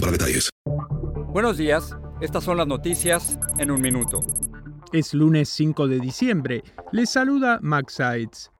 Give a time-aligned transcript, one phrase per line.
[0.00, 0.50] para detalles.
[1.32, 4.20] Buenos días, estas son las noticias en un minuto.
[4.92, 6.64] Es lunes 5 de diciembre.
[6.92, 8.50] Les saluda Max Sides.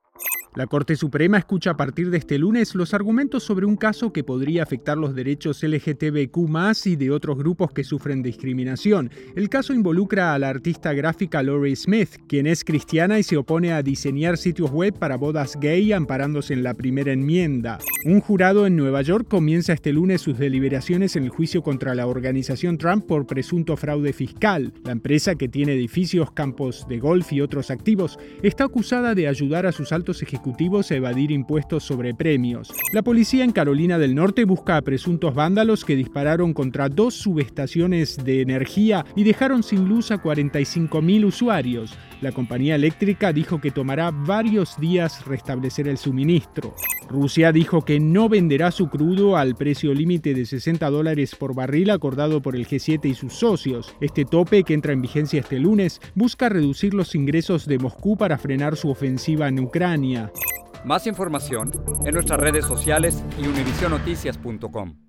[0.59, 4.25] La Corte Suprema escucha a partir de este lunes los argumentos sobre un caso que
[4.25, 6.37] podría afectar los derechos LGTBQ
[6.83, 9.09] y de otros grupos que sufren discriminación.
[9.37, 13.71] El caso involucra a la artista gráfica Laurie Smith, quien es cristiana y se opone
[13.71, 17.79] a diseñar sitios web para bodas gay amparándose en la primera enmienda.
[18.03, 22.05] Un jurado en Nueva York comienza este lunes sus deliberaciones en el juicio contra la
[22.05, 24.73] organización Trump por presunto fraude fiscal.
[24.83, 29.65] La empresa, que tiene edificios, campos de golf y otros activos, está acusada de ayudar
[29.65, 30.48] a sus altos ejecutivos
[30.91, 32.71] evadir impuestos sobre premios.
[32.93, 38.23] La policía en Carolina del Norte busca a presuntos vándalos que dispararon contra dos subestaciones
[38.23, 41.97] de energía y dejaron sin luz a 45.000 usuarios.
[42.21, 46.75] La compañía eléctrica dijo que tomará varios días restablecer el suministro.
[47.07, 51.89] Rusia dijo que no venderá su crudo al precio límite de 60 dólares por barril
[51.89, 53.95] acordado por el G7 y sus socios.
[54.01, 58.37] Este tope, que entra en vigencia este lunes, busca reducir los ingresos de Moscú para
[58.37, 60.31] frenar su ofensiva en Ucrania.
[60.83, 61.71] Más información
[62.05, 65.08] en nuestras redes sociales y univisionoticias.com.